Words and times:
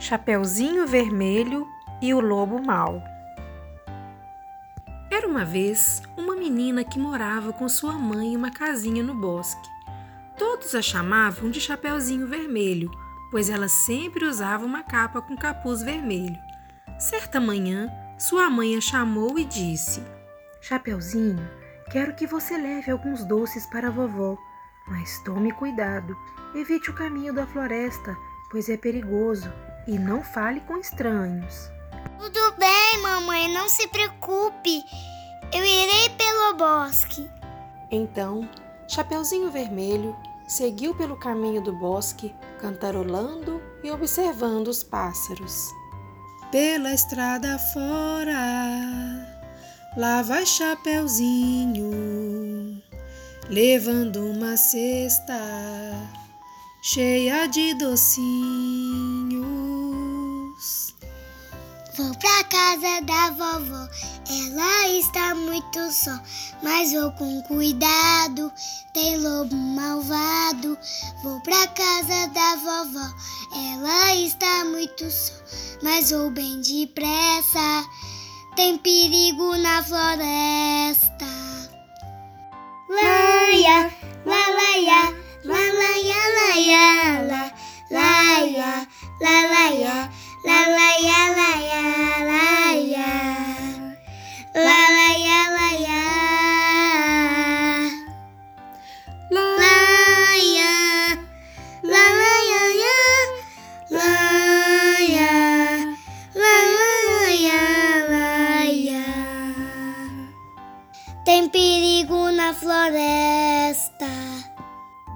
Chapeuzinho 0.00 0.86
Vermelho 0.86 1.66
e 2.00 2.14
o 2.14 2.20
Lobo 2.20 2.64
Mau. 2.64 3.02
Era 5.10 5.26
uma 5.26 5.44
vez 5.44 6.00
uma 6.16 6.36
menina 6.36 6.84
que 6.84 7.00
morava 7.00 7.52
com 7.52 7.68
sua 7.68 7.94
mãe 7.94 8.28
em 8.28 8.36
uma 8.36 8.52
casinha 8.52 9.02
no 9.02 9.12
bosque. 9.12 9.68
Todos 10.38 10.72
a 10.76 10.80
chamavam 10.80 11.50
de 11.50 11.60
Chapeuzinho 11.60 12.28
Vermelho, 12.28 12.88
pois 13.28 13.50
ela 13.50 13.66
sempre 13.66 14.24
usava 14.24 14.64
uma 14.64 14.84
capa 14.84 15.20
com 15.20 15.36
capuz 15.36 15.82
vermelho. 15.82 16.38
Certa 16.96 17.40
manhã, 17.40 17.90
sua 18.16 18.48
mãe 18.48 18.76
a 18.76 18.80
chamou 18.80 19.36
e 19.36 19.44
disse: 19.44 20.00
Chapeuzinho, 20.60 21.44
quero 21.90 22.14
que 22.14 22.24
você 22.24 22.56
leve 22.56 22.92
alguns 22.92 23.24
doces 23.24 23.66
para 23.66 23.88
a 23.88 23.90
vovó, 23.90 24.38
mas 24.86 25.20
tome 25.24 25.50
cuidado, 25.50 26.16
evite 26.54 26.88
o 26.88 26.94
caminho 26.94 27.34
da 27.34 27.44
floresta, 27.48 28.16
pois 28.48 28.68
é 28.68 28.76
perigoso 28.76 29.52
e 29.88 29.98
não 29.98 30.22
fale 30.22 30.60
com 30.60 30.76
estranhos. 30.76 31.72
Tudo 32.18 32.54
bem, 32.58 33.02
mamãe, 33.02 33.52
não 33.52 33.68
se 33.68 33.88
preocupe. 33.88 34.84
Eu 35.52 35.64
irei 35.64 36.10
pelo 36.10 36.54
bosque. 36.58 37.28
Então, 37.90 38.46
Chapeuzinho 38.86 39.50
Vermelho 39.50 40.14
seguiu 40.46 40.94
pelo 40.94 41.16
caminho 41.16 41.62
do 41.62 41.72
bosque, 41.72 42.34
cantarolando 42.60 43.62
e 43.82 43.90
observando 43.90 44.68
os 44.68 44.82
pássaros. 44.82 45.68
Pela 46.52 46.92
estrada 46.92 47.58
fora, 47.58 48.36
lá 49.96 50.20
vai 50.22 50.44
Chapeuzinho, 50.44 51.90
levando 53.48 54.26
uma 54.30 54.56
cesta 54.56 55.34
cheia 56.82 57.46
de 57.46 57.74
docinhos. 57.74 59.57
Vou 61.98 62.14
pra 62.14 62.44
casa 62.44 63.00
da 63.02 63.30
vovó, 63.30 63.88
ela 64.30 64.88
está 64.90 65.34
muito 65.34 65.90
só, 65.90 66.16
mas 66.62 66.92
vou 66.92 67.10
com 67.10 67.42
cuidado, 67.42 68.52
tem 68.94 69.18
lobo 69.18 69.52
malvado. 69.56 70.78
Vou 71.24 71.40
pra 71.40 71.66
casa 71.66 72.28
da 72.28 72.54
vovó, 72.54 73.14
ela 73.72 74.14
está 74.14 74.64
muito 74.66 75.10
só, 75.10 75.32
mas 75.82 76.12
vou 76.12 76.30
bem 76.30 76.60
depressa, 76.60 77.84
tem 78.54 78.78
perigo 78.78 79.56
na 79.56 79.82
floresta. 79.82 81.26
Laia, 82.88 83.92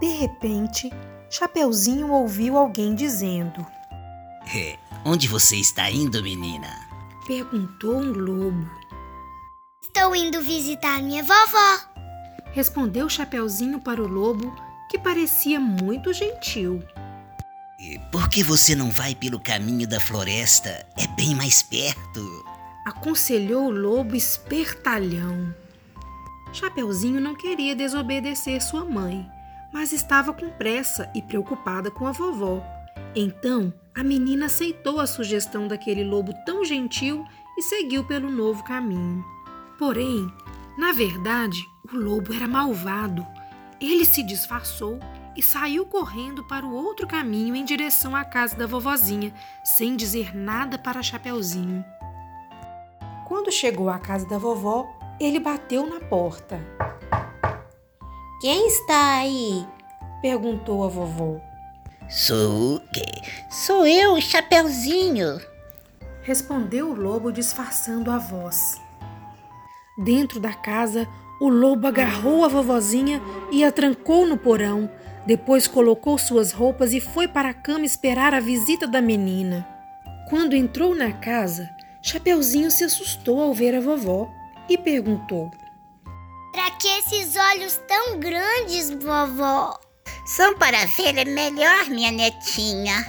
De 0.02 0.08
repente, 0.08 0.90
Chapeuzinho 1.30 2.10
ouviu 2.10 2.58
alguém 2.58 2.92
dizendo: 2.92 3.64
é, 4.52 4.76
Onde 5.04 5.28
você 5.28 5.54
está 5.54 5.88
indo, 5.88 6.20
menina? 6.20 6.68
Perguntou 7.24 7.98
um 7.98 8.10
lobo. 8.10 8.68
Estou 9.80 10.16
indo 10.16 10.42
visitar 10.42 11.00
minha 11.00 11.22
vovó. 11.22 11.78
Respondeu 12.50 13.08
Chapeuzinho 13.08 13.78
para 13.78 14.02
o 14.02 14.08
lobo, 14.08 14.52
que 14.90 14.98
parecia 14.98 15.60
muito 15.60 16.12
gentil. 16.12 16.82
Por 18.10 18.28
que 18.28 18.42
você 18.42 18.74
não 18.74 18.90
vai 18.90 19.14
pelo 19.14 19.38
caminho 19.38 19.86
da 19.86 20.00
floresta? 20.00 20.84
É 20.98 21.06
bem 21.14 21.32
mais 21.36 21.62
perto. 21.62 22.44
Aconselhou 22.84 23.66
o 23.66 23.70
lobo 23.70 24.16
espertalhão. 24.16 25.54
Chapeuzinho 26.52 27.20
não 27.20 27.36
queria 27.36 27.76
desobedecer 27.76 28.60
sua 28.60 28.84
mãe, 28.84 29.24
mas 29.72 29.92
estava 29.92 30.32
com 30.32 30.50
pressa 30.50 31.10
e 31.14 31.22
preocupada 31.22 31.90
com 31.90 32.06
a 32.06 32.12
vovó. 32.12 32.62
Então, 33.14 33.72
a 33.94 34.02
menina 34.02 34.46
aceitou 34.46 35.00
a 35.00 35.06
sugestão 35.06 35.68
daquele 35.68 36.04
lobo 36.04 36.32
tão 36.44 36.64
gentil 36.64 37.24
e 37.56 37.62
seguiu 37.62 38.04
pelo 38.04 38.30
novo 38.30 38.62
caminho. 38.64 39.24
Porém, 39.78 40.26
na 40.78 40.92
verdade, 40.92 41.58
o 41.92 41.96
lobo 41.96 42.32
era 42.32 42.48
malvado. 42.48 43.26
Ele 43.80 44.04
se 44.04 44.22
disfarçou 44.22 44.98
e 45.36 45.42
saiu 45.42 45.84
correndo 45.86 46.44
para 46.44 46.64
o 46.64 46.72
outro 46.72 47.06
caminho 47.06 47.54
em 47.54 47.64
direção 47.64 48.14
à 48.14 48.24
casa 48.24 48.56
da 48.56 48.66
vovozinha, 48.66 49.34
sem 49.64 49.96
dizer 49.96 50.34
nada 50.34 50.78
para 50.78 51.02
Chapeuzinho. 51.02 51.84
Quando 53.26 53.50
chegou 53.50 53.88
à 53.88 53.98
casa 53.98 54.26
da 54.26 54.38
vovó, 54.38 54.86
ele 55.18 55.40
bateu 55.40 55.86
na 55.86 56.00
porta. 56.00 56.60
Quem 58.42 58.66
está 58.66 59.18
aí? 59.18 59.64
perguntou 60.20 60.82
a 60.82 60.88
vovó. 60.88 61.40
Sou. 62.08 62.82
Sou 63.48 63.86
eu, 63.86 64.20
Chapeuzinho. 64.20 65.40
Respondeu 66.22 66.90
o 66.90 66.92
lobo 66.92 67.30
disfarçando 67.30 68.10
a 68.10 68.18
voz. 68.18 68.80
Dentro 69.96 70.40
da 70.40 70.52
casa, 70.52 71.06
o 71.40 71.48
lobo 71.48 71.86
agarrou 71.86 72.44
a 72.44 72.48
vovozinha 72.48 73.22
e 73.52 73.62
a 73.62 73.70
trancou 73.70 74.26
no 74.26 74.36
porão. 74.36 74.90
Depois 75.24 75.68
colocou 75.68 76.18
suas 76.18 76.50
roupas 76.50 76.92
e 76.92 77.00
foi 77.00 77.28
para 77.28 77.50
a 77.50 77.54
cama 77.54 77.84
esperar 77.84 78.34
a 78.34 78.40
visita 78.40 78.88
da 78.88 79.00
menina. 79.00 79.64
Quando 80.28 80.56
entrou 80.56 80.96
na 80.96 81.12
casa, 81.12 81.70
Chapeuzinho 82.02 82.72
se 82.72 82.82
assustou 82.82 83.40
ao 83.40 83.54
ver 83.54 83.76
a 83.76 83.80
vovó 83.80 84.28
e 84.68 84.76
perguntou: 84.76 85.48
que 86.82 86.88
esses 86.88 87.36
olhos 87.36 87.80
tão 87.86 88.18
grandes, 88.18 88.90
vovó? 88.90 89.78
São 90.26 90.58
para 90.58 90.84
ver 90.86 91.24
melhor, 91.26 91.84
minha 91.88 92.10
netinha. 92.10 93.06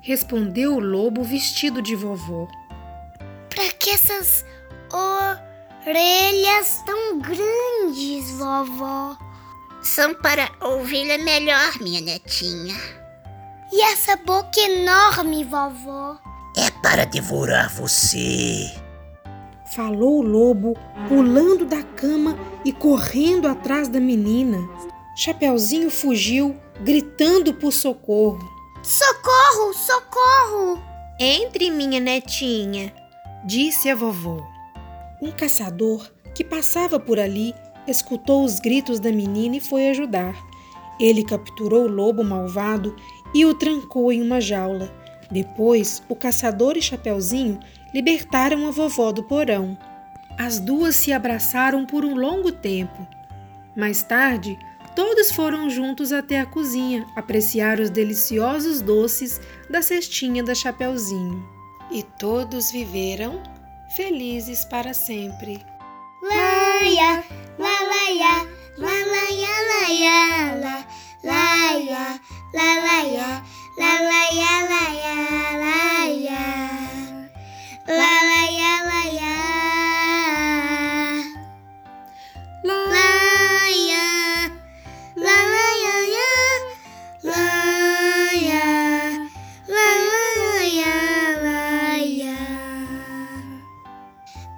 Respondeu 0.00 0.76
o 0.76 0.80
lobo 0.80 1.22
vestido 1.22 1.82
de 1.82 1.94
vovó. 1.94 2.48
Para 3.50 3.70
que 3.72 3.90
essas 3.90 4.46
orelhas 5.84 6.82
tão 6.86 7.20
grandes, 7.20 8.30
vovó? 8.30 9.14
São 9.82 10.14
para 10.14 10.50
ouvir 10.62 11.04
melhor, 11.22 11.78
minha 11.82 12.00
netinha. 12.00 12.74
E 13.70 13.82
essa 13.92 14.16
boca 14.16 14.58
enorme, 14.58 15.44
vovó? 15.44 16.16
É 16.56 16.70
para 16.82 17.04
devorar 17.04 17.68
você 17.68 18.85
falou 19.74 20.18
o 20.18 20.22
lobo, 20.22 20.74
pulando 21.08 21.64
da 21.64 21.82
cama 21.82 22.38
e 22.64 22.72
correndo 22.72 23.46
atrás 23.46 23.88
da 23.88 24.00
menina. 24.00 24.58
Chapeuzinho 25.16 25.90
fugiu, 25.90 26.56
gritando 26.80 27.54
por 27.54 27.72
socorro. 27.72 28.38
Socorro, 28.82 29.72
socorro! 29.74 30.82
Entre, 31.18 31.70
minha 31.70 31.98
netinha, 31.98 32.92
disse 33.44 33.88
a 33.88 33.94
vovó. 33.94 34.46
Um 35.20 35.32
caçador 35.32 36.06
que 36.34 36.44
passava 36.44 37.00
por 37.00 37.18
ali 37.18 37.54
escutou 37.88 38.44
os 38.44 38.60
gritos 38.60 39.00
da 39.00 39.10
menina 39.10 39.56
e 39.56 39.60
foi 39.60 39.88
ajudar. 39.88 40.36
Ele 41.00 41.24
capturou 41.24 41.84
o 41.84 41.90
lobo 41.90 42.22
malvado 42.22 42.94
e 43.34 43.44
o 43.44 43.54
trancou 43.54 44.12
em 44.12 44.22
uma 44.22 44.40
jaula. 44.40 44.92
Depois, 45.30 46.02
o 46.08 46.14
caçador 46.14 46.76
e 46.76 46.82
Chapeuzinho 46.82 47.58
libertaram 47.96 48.68
a 48.68 48.70
vovó 48.70 49.10
do 49.10 49.22
porão. 49.22 49.74
As 50.38 50.60
duas 50.60 50.94
se 50.96 51.14
abraçaram 51.14 51.86
por 51.86 52.04
um 52.04 52.14
longo 52.14 52.52
tempo. 52.52 53.08
Mais 53.74 54.02
tarde, 54.02 54.58
todos 54.94 55.32
foram 55.32 55.70
juntos 55.70 56.12
até 56.12 56.38
a 56.38 56.44
cozinha 56.44 57.06
apreciar 57.16 57.80
os 57.80 57.88
deliciosos 57.88 58.82
doces 58.82 59.40
da 59.70 59.80
cestinha 59.80 60.44
da 60.44 60.54
Chapeuzinho. 60.54 61.42
E 61.90 62.02
todos 62.02 62.70
viveram 62.70 63.42
felizes 63.96 64.62
para 64.66 64.92
sempre. 64.92 65.64
Laia, 66.22 67.24
lalaia, 67.58 68.46
lalaia, 68.76 69.45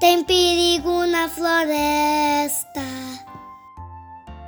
Tem 0.09 0.25
perigo 0.25 1.05
na 1.05 1.29
floresta. 1.29 2.58